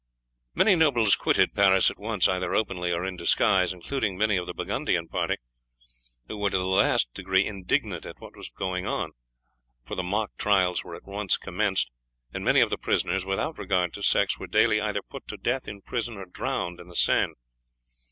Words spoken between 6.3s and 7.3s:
were to the last